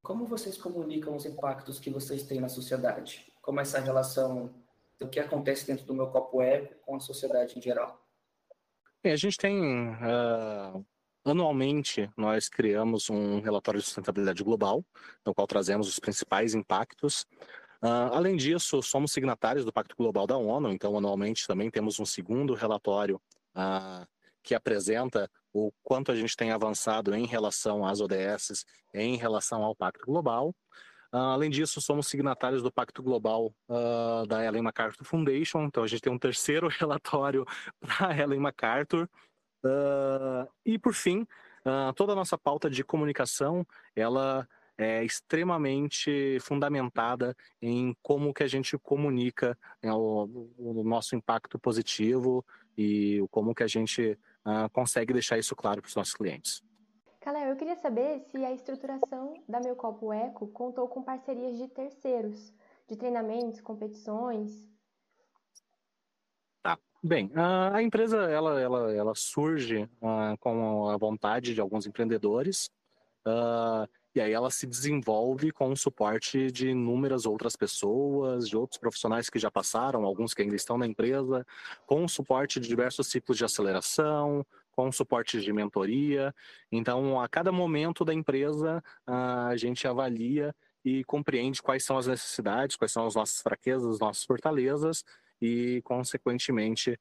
Como 0.09 0.25
vocês 0.25 0.57
comunicam 0.57 1.15
os 1.15 1.23
impactos 1.23 1.77
que 1.77 1.91
vocês 1.91 2.23
têm 2.23 2.41
na 2.41 2.49
sociedade? 2.49 3.31
Como 3.43 3.59
essa 3.59 3.79
relação 3.79 4.51
do 4.99 5.07
que 5.07 5.19
acontece 5.19 5.67
dentro 5.67 5.85
do 5.85 5.93
meu 5.93 6.07
copo 6.07 6.41
eco 6.41 6.73
com 6.83 6.95
a 6.95 6.99
sociedade 6.99 7.59
em 7.59 7.61
geral? 7.61 8.03
Bem, 9.03 9.13
a 9.13 9.15
gente 9.15 9.37
tem 9.37 9.89
uh, 9.89 10.83
anualmente 11.23 12.09
nós 12.17 12.49
criamos 12.49 13.07
um 13.11 13.39
relatório 13.39 13.79
de 13.79 13.85
sustentabilidade 13.85 14.43
global, 14.43 14.83
no 15.23 15.31
qual 15.31 15.45
trazemos 15.45 15.87
os 15.87 15.99
principais 15.99 16.55
impactos. 16.55 17.27
Uh, 17.79 18.09
além 18.11 18.35
disso, 18.35 18.81
somos 18.81 19.11
signatários 19.11 19.63
do 19.63 19.71
Pacto 19.71 19.95
Global 19.95 20.25
da 20.25 20.37
ONU, 20.37 20.71
então 20.71 20.97
anualmente 20.97 21.45
também 21.45 21.69
temos 21.69 21.99
um 21.99 22.05
segundo 22.05 22.55
relatório 22.55 23.21
uh, 23.55 24.07
que 24.43 24.55
apresenta 24.55 25.29
o 25.53 25.71
quanto 25.83 26.11
a 26.11 26.15
gente 26.15 26.35
tem 26.35 26.51
avançado 26.51 27.13
em 27.15 27.25
relação 27.25 27.85
às 27.85 27.99
ODS, 27.99 28.65
em 28.93 29.15
relação 29.15 29.63
ao 29.63 29.75
Pacto 29.75 30.05
Global. 30.05 30.53
Uh, 31.11 31.17
além 31.17 31.49
disso, 31.49 31.81
somos 31.81 32.07
signatários 32.07 32.61
do 32.61 32.71
Pacto 32.71 33.01
Global 33.01 33.51
uh, 33.67 34.27
da 34.27 34.45
Ellen 34.45 34.61
MacArthur 34.61 35.03
Foundation, 35.03 35.63
então 35.63 35.83
a 35.83 35.87
gente 35.87 36.01
tem 36.01 36.13
um 36.13 36.19
terceiro 36.19 36.67
relatório 36.79 37.45
para 37.79 38.09
a 38.09 38.17
Ellen 38.17 38.39
MacArthur. 38.39 39.09
Uh, 39.65 40.47
e 40.65 40.77
por 40.77 40.93
fim, 40.93 41.27
toda 41.95 42.13
a 42.13 42.15
nossa 42.15 42.37
pauta 42.37 42.69
de 42.69 42.83
comunicação, 42.83 43.67
ela 43.95 44.47
é 44.79 45.03
extremamente 45.03 46.37
fundamentada 46.39 47.35
em 47.61 47.93
como 48.01 48.33
que 48.33 48.43
a 48.43 48.47
gente 48.47 48.77
comunica 48.77 49.57
né, 49.83 49.91
o, 49.91 50.49
o, 50.57 50.83
nosso 50.85 51.17
impacto 51.17 51.59
positivo 51.59 52.45
e 52.77 53.21
como 53.29 53.53
que 53.53 53.61
a 53.61 53.67
gente 53.67 54.17
uh, 54.45 54.69
consegue 54.71 55.13
deixar 55.13 55.37
isso 55.37 55.55
claro 55.55 55.81
para 55.81 55.89
os 55.89 55.95
nossos 55.95 56.13
clientes. 56.13 56.61
Calé, 57.19 57.51
eu 57.51 57.55
queria 57.55 57.75
saber 57.75 58.21
se 58.31 58.37
a 58.43 58.51
estruturação 58.51 59.43
da 59.47 59.59
Meu 59.59 59.75
Copo 59.75 60.13
Eco 60.13 60.47
contou 60.47 60.87
com 60.87 61.03
parcerias 61.03 61.57
de 61.57 61.67
terceiros, 61.67 62.53
de 62.87 62.95
treinamentos, 62.95 63.61
competições. 63.61 64.67
Tá, 66.63 66.77
bem, 67.03 67.29
a 67.35 67.81
empresa 67.81 68.17
ela, 68.31 68.59
ela, 68.59 68.95
ela 68.95 69.15
surge 69.15 69.83
uh, 70.01 70.37
com 70.39 70.89
a 70.89 70.97
vontade 70.97 71.53
de 71.53 71.61
alguns 71.61 71.85
empreendedores 71.85 72.69
uh, 73.27 73.87
e 74.15 74.21
aí 74.21 74.31
ela 74.31 74.49
se 74.49 74.65
desenvolve 74.65 75.51
com 75.51 75.71
o 75.71 75.77
suporte 75.77 76.51
de 76.51 76.69
inúmeras 76.69 77.25
outras 77.25 77.55
pessoas, 77.55 78.49
de 78.49 78.57
outros 78.57 78.79
profissionais 78.79 79.29
que 79.29 79.37
já 79.37 79.51
passaram, 79.51 80.03
alguns 80.03 80.33
que 80.33 80.41
ainda 80.41 80.55
estão 80.55 80.77
na 80.77 80.87
empresa, 80.87 81.45
com 81.85 82.03
o 82.03 82.09
suporte 82.09 82.59
de 82.59 82.67
diversos 82.67 83.07
ciclos 83.07 83.37
de 83.37 83.45
aceleração, 83.45 84.45
com 84.71 84.91
suporte 84.91 85.41
de 85.41 85.53
mentoria. 85.53 86.33
Então, 86.71 87.19
a 87.19 87.27
cada 87.27 87.51
momento 87.51 88.05
da 88.05 88.13
empresa, 88.13 88.83
a 89.05 89.55
gente 89.55 89.87
avalia 89.87 90.55
e 90.83 91.03
compreende 91.03 91.61
quais 91.61 91.83
são 91.83 91.97
as 91.97 92.07
necessidades, 92.07 92.77
quais 92.77 92.91
são 92.91 93.05
as 93.05 93.15
nossas 93.15 93.41
fraquezas, 93.41 93.95
as 93.95 93.99
nossas 93.99 94.23
fortalezas 94.23 95.03
e, 95.41 95.81
consequentemente, 95.83 96.97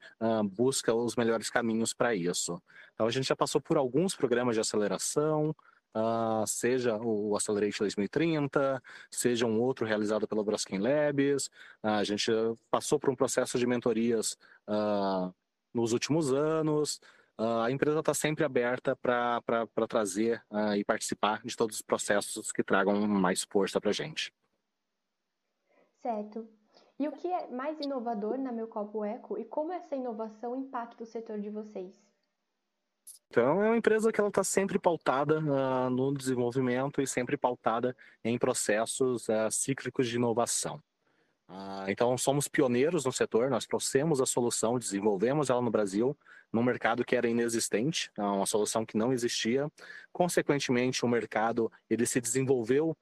busca 0.51 0.93
os 0.93 1.17
melhores 1.17 1.49
caminhos 1.49 1.95
para 1.95 2.15
isso. 2.15 2.61
Então, 2.95 3.07
a 3.07 3.11
gente 3.11 3.29
já 3.29 3.37
passou 3.37 3.61
por 3.61 3.77
alguns 3.77 4.15
programas 4.17 4.57
de 4.57 4.61
aceleração, 4.61 5.55
Uh, 5.95 6.47
seja 6.47 6.97
o 6.97 7.35
Accelerate 7.35 7.79
2030, 7.79 8.83
seja 9.11 9.47
um 9.47 9.61
outro 9.61 9.87
realizado 9.87 10.29
pela 10.29 10.45
Braskem 10.45 10.79
Labs. 10.79 11.47
Uh, 11.83 11.89
a 11.89 12.05
gente 12.05 12.31
passou 12.71 12.99
por 12.99 13.11
um 13.11 13.17
processo 13.17 13.59
de 13.59 13.67
mentorias 13.67 14.37
uh, 14.69 15.35
nos 15.73 15.93
últimos 15.93 16.33
anos. 16.33 17.01
a 17.39 17.71
empresa 17.71 18.01
está 18.01 18.13
sempre 18.13 18.45
aberta 18.45 18.97
para 18.97 19.87
trazer 19.89 20.43
e 20.77 20.85
participar 20.85 21.41
de 21.45 21.57
todos 21.57 21.77
os 21.77 21.83
processos 21.83 22.51
que 22.51 22.65
tragam 22.65 23.07
mais 23.07 23.45
força 23.49 23.81
para 23.81 23.91
a 23.91 23.93
gente. 23.93 24.33
Certo. 26.03 26.49
E 26.99 27.07
o 27.07 27.13
que 27.13 27.29
é 27.29 27.47
mais 27.49 27.79
inovador 27.79 28.37
na 28.39 28.51
Meu 28.51 28.67
Copo 28.67 29.05
Eco 29.05 29.39
e 29.39 29.45
como 29.45 29.73
essa 29.73 29.95
inovação 29.95 30.57
impacta 30.57 31.05
o 31.05 31.07
setor 31.07 31.41
de 31.41 31.49
vocês? 31.49 32.08
Então, 33.31 33.63
é 33.63 33.67
uma 33.69 33.77
empresa 33.77 34.11
que 34.11 34.19
ela 34.19 34.31
está 34.31 34.43
sempre 34.43 34.79
pautada 34.79 35.39
uh, 35.39 35.91
no 35.91 36.15
desenvolvimento 36.15 37.03
e 37.03 37.07
sempre 37.07 37.37
pautada 37.37 37.95
em 38.25 38.39
processos 38.39 39.29
uh, 39.29 39.51
cíclicos 39.51 40.09
de 40.09 40.17
inovação. 40.17 40.83
Uh, 41.49 41.89
então, 41.89 42.17
somos 42.17 42.49
pioneiros 42.49 43.05
no 43.05 43.13
setor, 43.13 43.51
nós 43.51 43.67
trouxemos 43.67 44.21
a 44.21 44.27
solução, 44.27 44.79
desenvolvemos 44.79 45.51
ela 45.51 45.61
no 45.61 45.71
Brasil, 45.71 46.17
num 46.51 46.63
mercado 46.63 47.05
que 47.05 47.15
era 47.15 47.29
inexistente, 47.29 48.11
uma 48.17 48.47
solução 48.47 48.85
que 48.85 48.97
não 48.97 49.13
existia. 49.13 49.71
Consequentemente, 50.11 51.05
o 51.05 51.09
mercado 51.09 51.71
ele 51.91 52.07
se 52.07 52.21
desenvolveu 52.23 52.97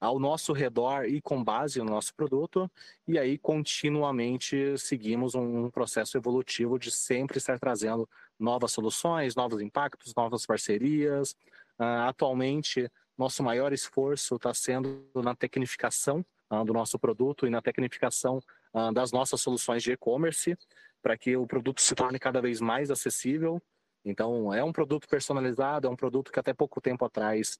ao 0.00 0.18
nosso 0.18 0.52
redor 0.52 1.04
e 1.04 1.20
com 1.20 1.42
base 1.42 1.78
no 1.80 1.84
nosso 1.86 2.14
produto, 2.14 2.70
e 3.06 3.18
aí 3.18 3.36
continuamente 3.36 4.78
seguimos 4.78 5.34
um 5.34 5.70
processo 5.70 6.16
evolutivo 6.16 6.78
de 6.78 6.90
sempre 6.90 7.38
estar 7.38 7.58
trazendo 7.58 8.08
novas 8.38 8.72
soluções, 8.72 9.34
novos 9.34 9.60
impactos, 9.60 10.14
novas 10.14 10.46
parcerias. 10.46 11.32
Uh, 11.78 12.06
atualmente, 12.06 12.90
nosso 13.16 13.42
maior 13.42 13.72
esforço 13.72 14.36
está 14.36 14.52
sendo 14.54 15.08
na 15.14 15.34
tecnificação 15.34 16.24
uh, 16.50 16.64
do 16.64 16.72
nosso 16.72 16.98
produto 16.98 17.46
e 17.46 17.50
na 17.50 17.62
tecnificação 17.62 18.40
uh, 18.74 18.92
das 18.92 19.12
nossas 19.12 19.40
soluções 19.40 19.82
de 19.82 19.92
e-commerce, 19.92 20.56
para 21.02 21.16
que 21.16 21.36
o 21.36 21.46
produto 21.46 21.80
se 21.80 21.94
torne 21.94 22.18
cada 22.18 22.40
vez 22.40 22.60
mais 22.60 22.90
acessível 22.90 23.60
então, 24.04 24.54
é 24.54 24.64
um 24.64 24.72
produto 24.72 25.06
personalizado, 25.06 25.86
é 25.86 25.90
um 25.90 25.96
produto 25.96 26.32
que 26.32 26.38
até 26.38 26.54
pouco 26.54 26.80
tempo 26.80 27.04
atrás 27.04 27.58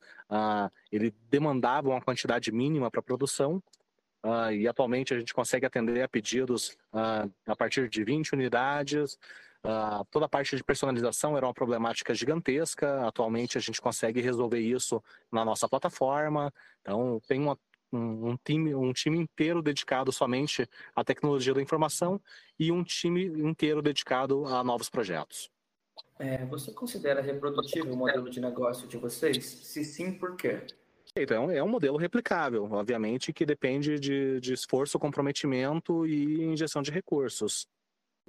ele 0.90 1.12
demandava 1.28 1.90
uma 1.90 2.00
quantidade 2.00 2.50
mínima 2.50 2.90
para 2.90 3.02
produção, 3.02 3.62
uh, 4.24 4.52
e 4.52 4.66
atualmente 4.66 5.12
a 5.12 5.18
gente 5.18 5.34
consegue 5.34 5.66
atender 5.66 6.02
a 6.02 6.08
pedidos 6.08 6.70
uh, 6.92 7.30
a 7.46 7.56
partir 7.56 7.88
de 7.88 8.04
20 8.04 8.32
unidades. 8.34 9.18
Toda 10.10 10.26
a 10.26 10.28
parte 10.28 10.56
de 10.56 10.64
personalização 10.64 11.36
era 11.36 11.46
uma 11.46 11.54
problemática 11.54 12.14
gigantesca, 12.14 13.06
atualmente 13.06 13.58
a 13.58 13.60
gente 13.60 13.80
consegue 13.80 14.20
resolver 14.20 14.60
isso 14.60 15.02
na 15.30 15.44
nossa 15.44 15.68
plataforma. 15.68 16.52
Então, 16.80 17.20
tem 17.26 17.40
uma 17.40 17.58
um, 17.92 18.30
um, 18.30 18.36
time, 18.36 18.74
um 18.74 18.92
time 18.92 19.18
inteiro 19.18 19.62
dedicado 19.62 20.12
somente 20.12 20.68
à 20.94 21.02
tecnologia 21.02 21.54
da 21.54 21.62
informação 21.62 22.20
e 22.58 22.70
um 22.70 22.84
time 22.84 23.24
inteiro 23.24 23.80
dedicado 23.80 24.46
a 24.46 24.62
novos 24.62 24.90
projetos. 24.90 25.50
É, 26.18 26.44
você 26.46 26.72
considera 26.72 27.20
reprodutivo 27.20 27.92
o 27.92 27.96
modelo 27.96 28.28
de 28.28 28.40
negócio 28.40 28.88
de 28.88 28.96
vocês? 28.96 29.44
Se 29.44 29.84
sim, 29.84 30.12
por 30.12 30.36
quê? 30.36 30.66
Então, 31.16 31.50
é 31.50 31.62
um 31.62 31.68
modelo 31.68 31.96
replicável, 31.96 32.68
obviamente, 32.70 33.32
que 33.32 33.46
depende 33.46 33.98
de, 33.98 34.40
de 34.40 34.52
esforço, 34.52 34.98
comprometimento 34.98 36.06
e 36.06 36.44
injeção 36.44 36.82
de 36.82 36.90
recursos. 36.90 37.66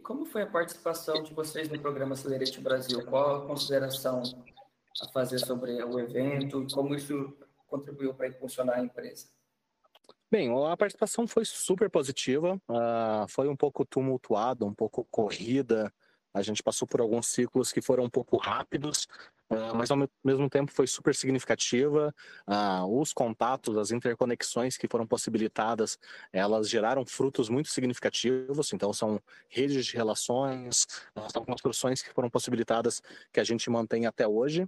Como 0.04 0.26
foi 0.26 0.44
a 0.44 0.48
participação 0.48 1.22
de 1.24 1.34
vocês 1.34 1.70
no 1.70 1.80
programa 1.80 2.14
Acelerate 2.14 2.60
Brasil? 2.60 3.06
Qual 3.06 3.36
a 3.44 3.48
consideração 3.48 4.22
a 5.02 5.08
fazer 5.10 5.40
sobre 5.40 5.84
o 5.84 6.00
evento 6.00 6.66
como 6.74 6.96
isso 6.96 7.34
contribuiu 7.68 8.14
para 8.14 8.28
impulsionar 8.28 8.78
a 8.78 8.82
empresa? 8.82 9.28
Bem, 10.32 10.50
a 10.68 10.78
participação 10.78 11.28
foi 11.28 11.44
super 11.44 11.90
positiva, 11.90 12.62
uh, 12.70 13.28
foi 13.28 13.48
um 13.48 13.56
pouco 13.56 13.84
tumultuada, 13.84 14.64
um 14.64 14.74
pouco 14.74 15.04
corrida, 15.10 15.92
a 16.32 16.42
gente 16.44 16.62
passou 16.62 16.88
por 16.88 17.02
alguns 17.02 17.28
ciclos 17.28 17.72
que 17.72 17.82
foram 17.82 18.04
um 18.04 18.10
pouco 18.10 18.38
rápidos, 18.38 19.08
mas 19.76 19.90
ao 19.90 19.98
mesmo 20.24 20.48
tempo 20.50 20.72
foi 20.72 20.86
super 20.86 21.16
significativa. 21.16 22.14
Uh, 22.48 23.02
os 23.02 23.12
contatos, 23.12 23.78
as 23.78 23.92
interconexões 23.92 24.78
que 24.78 24.88
foram 24.88 25.08
possibilitadas, 25.08 25.98
elas 26.32 26.70
geraram 26.70 27.04
frutos 27.06 27.50
muito 27.50 27.70
significativos. 27.70 28.72
Então, 28.74 28.94
são 28.94 29.20
redes 29.50 29.88
de 29.88 29.96
relações, 29.96 30.84
uh, 31.16 31.32
são 31.32 31.44
construções 31.44 32.02
que 32.02 32.14
foram 32.14 32.30
possibilitadas 32.30 33.02
que 33.34 33.40
a 33.40 33.44
gente 33.44 33.70
mantém 33.70 34.06
até 34.06 34.28
hoje. 34.28 34.68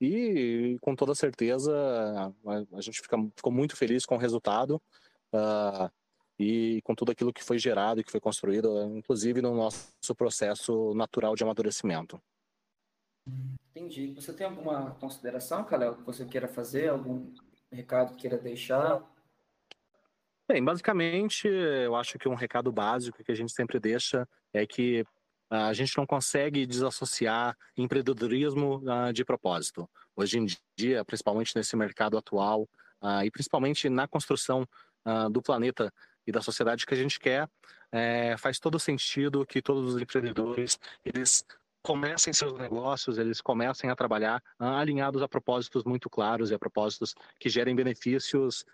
e 0.00 0.78
com 0.80 0.94
toda 0.94 1.14
certeza 1.14 1.72
a, 2.74 2.80
gente 2.80 3.00
fica, 3.02 3.16
ficou 3.34 3.52
muito 3.52 3.76
feliz 3.76 4.06
com 4.06 4.14
o 4.16 4.18
resultado. 4.18 4.80
E 6.38 6.82
com 6.82 6.94
tudo 6.94 7.12
aquilo 7.12 7.32
que 7.32 7.42
foi 7.42 7.58
gerado 7.58 8.00
e 8.00 8.04
que 8.04 8.10
foi 8.10 8.20
construído, 8.20 8.82
inclusive 8.94 9.40
no 9.40 9.54
nosso 9.54 10.14
processo 10.14 10.94
natural 10.94 11.34
de 11.34 11.42
amadurecimento. 11.42 12.20
Entendi. 13.70 14.12
Você 14.14 14.32
tem 14.32 14.46
alguma 14.46 14.92
consideração, 14.92 15.64
Kalel, 15.64 15.96
que 15.96 16.02
você 16.02 16.24
queira 16.24 16.48
fazer? 16.48 16.88
Algum 16.88 17.32
recado 17.70 18.14
que 18.14 18.22
queira 18.22 18.38
deixar? 18.38 19.02
Bem, 20.48 20.64
basicamente, 20.64 21.48
eu 21.48 21.96
acho 21.96 22.18
que 22.18 22.28
um 22.28 22.34
recado 22.34 22.70
básico 22.70 23.22
que 23.22 23.32
a 23.32 23.34
gente 23.34 23.52
sempre 23.52 23.80
deixa 23.80 24.28
é 24.52 24.64
que 24.64 25.04
a 25.50 25.72
gente 25.72 25.96
não 25.96 26.06
consegue 26.06 26.66
desassociar 26.66 27.56
empreendedorismo 27.76 28.78
uh, 28.78 29.12
de 29.12 29.24
propósito. 29.24 29.88
Hoje 30.14 30.38
em 30.38 30.46
dia, 30.76 31.04
principalmente 31.04 31.54
nesse 31.54 31.76
mercado 31.76 32.16
atual 32.16 32.62
uh, 33.02 33.22
e 33.24 33.30
principalmente 33.30 33.88
na 33.88 34.08
construção 34.08 34.66
do 35.30 35.40
planeta 35.40 35.92
e 36.26 36.32
da 36.32 36.42
sociedade 36.42 36.84
que 36.84 36.92
a 36.92 36.96
gente 36.96 37.20
quer, 37.20 37.48
é, 37.92 38.36
faz 38.36 38.58
todo 38.58 38.76
sentido 38.76 39.46
que 39.46 39.62
todos 39.62 39.94
os 39.94 40.02
empreendedores 40.02 40.80
eles 41.04 41.44
comecem 41.86 42.32
seus 42.32 42.52
negócios, 42.58 43.16
eles 43.16 43.40
comecem 43.40 43.88
a 43.88 43.94
trabalhar 43.94 44.42
alinhados 44.58 45.22
a 45.22 45.28
propósitos 45.28 45.84
muito 45.84 46.10
claros 46.10 46.50
e 46.50 46.54
a 46.54 46.58
propósitos 46.58 47.14
que 47.38 47.48
gerem 47.48 47.76
benefícios 47.76 48.64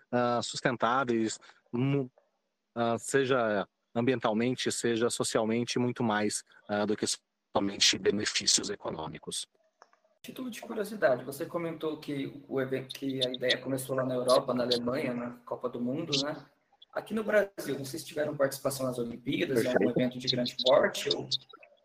sustentáveis, 0.41 1.39
uh, 1.75 2.97
seja 2.97 3.67
ambientalmente, 3.93 4.71
seja 4.71 5.11
socialmente, 5.11 5.77
muito 5.77 6.03
mais 6.03 6.43
uh, 6.67 6.87
do 6.87 6.97
que 6.97 7.05
somente 7.55 7.99
benefícios 7.99 8.71
econômicos. 8.71 9.47
Título 10.23 10.49
de 10.49 10.59
curiosidade, 10.61 11.23
você 11.23 11.45
comentou 11.45 11.97
que 11.97 12.43
o 12.47 12.59
evento, 12.59 12.95
que 12.95 13.23
a 13.23 13.29
ideia 13.29 13.59
começou 13.59 13.95
lá 13.95 14.03
na 14.03 14.15
Europa, 14.15 14.55
na 14.55 14.63
Alemanha, 14.63 15.13
na 15.13 15.29
Copa 15.45 15.69
do 15.69 15.79
Mundo, 15.79 16.13
né? 16.23 16.35
Aqui 16.91 17.13
no 17.13 17.23
Brasil, 17.23 17.77
vocês 17.77 18.03
tiveram 18.03 18.35
participação 18.35 18.87
nas 18.87 18.97
Olimpíadas, 18.97 19.63
em 19.63 19.67
algum 19.67 19.89
evento 19.91 20.17
de 20.17 20.27
grande 20.27 20.55
porte 20.65 21.09
ou 21.15 21.27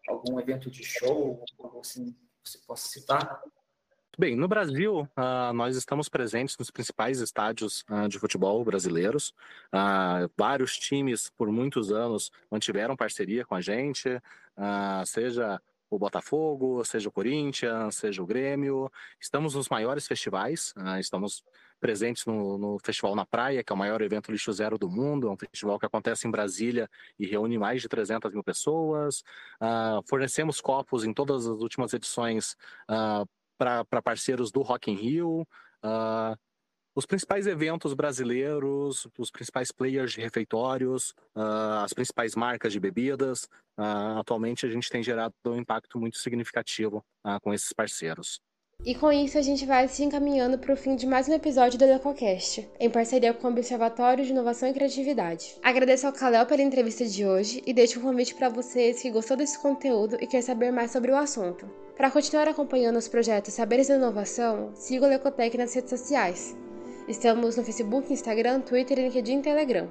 algum 0.08 0.40
evento 0.40 0.70
de 0.70 0.84
show, 0.84 1.44
algo 1.58 1.80
assim, 1.80 2.16
você 2.44 2.58
possa 2.66 2.88
citar? 2.88 3.42
Bem, 4.18 4.34
no 4.34 4.48
Brasil, 4.48 5.02
uh, 5.02 5.52
nós 5.54 5.76
estamos 5.76 6.08
presentes 6.08 6.58
nos 6.58 6.72
principais 6.72 7.20
estádios 7.20 7.84
uh, 7.88 8.08
de 8.08 8.18
futebol 8.18 8.64
brasileiros. 8.64 9.32
Uh, 9.72 10.28
vários 10.36 10.76
times, 10.76 11.30
por 11.36 11.52
muitos 11.52 11.92
anos, 11.92 12.32
mantiveram 12.50 12.96
parceria 12.96 13.44
com 13.44 13.54
a 13.54 13.60
gente, 13.60 14.20
seja 15.06 15.62
o 15.88 15.96
Botafogo, 16.00 16.84
seja 16.84 17.08
o 17.08 17.12
Corinthians, 17.12 17.94
seja 17.94 18.20
o 18.20 18.26
Grêmio. 18.26 18.90
Estamos 19.20 19.54
nos 19.54 19.68
maiores 19.68 20.08
festivais, 20.08 20.74
estamos 20.98 21.44
presentes 21.78 22.26
no, 22.26 22.58
no, 22.58 22.78
Festival 22.84 23.14
na 23.14 23.24
Praia, 23.24 23.62
que 23.62 23.72
é 23.72 23.74
o 23.74 23.78
maior 23.78 24.00
evento 24.02 24.30
lixo 24.30 24.52
zero 24.52 24.78
do 24.78 24.88
mundo, 24.90 25.28
é 25.28 25.30
um 25.30 25.36
festival 25.36 25.78
que 25.78 25.86
acontece 25.86 26.26
em 26.26 26.30
Brasília 26.30 26.88
e 27.18 27.26
reúne 27.26 27.58
mais 27.58 27.82
de 27.82 27.88
300 27.88 28.32
mil 28.32 28.42
pessoas. 28.42 29.22
fornecemos 30.06 30.60
copos 30.60 31.04
em 31.04 31.12
todas 31.12 31.46
as 31.46 31.60
últimas 31.60 31.92
edições 31.92 32.56
para 33.58 34.02
parceiros 34.02 34.52
do 34.52 34.62
Rock 34.62 34.90
in 34.90 34.94
Rio, 34.94 35.46
uh, 35.84 36.38
os 36.94 37.04
principais 37.06 37.46
eventos 37.46 37.92
brasileiros, 37.94 39.06
os 39.18 39.30
principais 39.30 39.70
players 39.70 40.12
de 40.12 40.20
refeitórios, 40.20 41.10
uh, 41.36 41.82
as 41.84 41.92
principais 41.92 42.34
marcas 42.34 42.72
de 42.72 42.80
bebidas. 42.80 43.44
Uh, 43.76 44.18
atualmente 44.18 44.64
a 44.64 44.70
gente 44.70 44.88
tem 44.88 45.02
gerado 45.02 45.34
um 45.46 45.56
impacto 45.56 45.98
muito 45.98 46.18
significativo 46.18 47.04
com 47.42 47.52
esses 47.52 47.72
parceiros. 47.72 48.40
E 48.88 48.94
com 48.94 49.12
isso 49.12 49.36
a 49.36 49.42
gente 49.42 49.66
vai 49.66 49.86
se 49.86 50.02
encaminhando 50.02 50.56
para 50.56 50.72
o 50.72 50.76
fim 50.76 50.96
de 50.96 51.06
mais 51.06 51.28
um 51.28 51.34
episódio 51.34 51.78
do 51.78 51.84
EcoCast, 51.84 52.66
em 52.80 52.88
parceria 52.88 53.34
com 53.34 53.46
o 53.46 53.50
Observatório 53.50 54.24
de 54.24 54.30
Inovação 54.30 54.66
e 54.66 54.72
Criatividade. 54.72 55.56
Agradeço 55.62 56.06
ao 56.06 56.12
Kalel 56.14 56.46
pela 56.46 56.62
entrevista 56.62 57.04
de 57.04 57.26
hoje 57.26 57.62
e 57.66 57.74
deixo 57.74 57.98
um 57.98 58.02
convite 58.02 58.34
para 58.34 58.48
vocês 58.48 59.02
que 59.02 59.10
gostou 59.10 59.36
desse 59.36 59.58
conteúdo 59.58 60.16
e 60.20 60.26
quer 60.26 60.40
saber 60.40 60.70
mais 60.70 60.90
sobre 60.90 61.10
o 61.10 61.16
assunto. 61.16 61.68
Para 61.98 62.10
continuar 62.10 62.48
acompanhando 62.48 62.96
os 62.96 63.08
projetos 63.08 63.52
Saberes 63.52 63.88
da 63.88 63.96
Inovação, 63.96 64.70
siga 64.74 65.04
o 65.04 65.08
Lecotec 65.10 65.58
nas 65.58 65.74
redes 65.74 65.90
sociais. 65.90 66.56
Estamos 67.06 67.56
no 67.56 67.64
Facebook, 67.64 68.10
Instagram, 68.10 68.60
Twitter, 68.60 68.96
LinkedIn 68.96 69.40
e 69.40 69.42
Telegram. 69.42 69.88